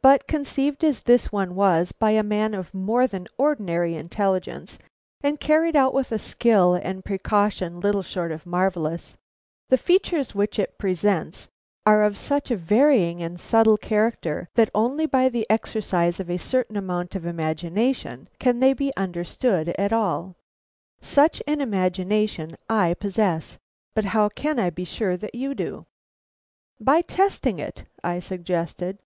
[0.00, 4.78] But conceived as this one was by a man of more than ordinary intelligence,
[5.20, 9.18] and carried out with a skill and precaution little short of marvellous,
[9.68, 11.48] the features which it presents
[11.84, 16.38] are of such a varying and subtle character that only by the exercise of a
[16.38, 20.36] certain amount of imagination can they be understood at all.
[21.02, 23.58] Such an imagination I possess,
[23.94, 25.84] but how can I be sure that you do?"
[26.80, 29.00] "By testing it," I suggested.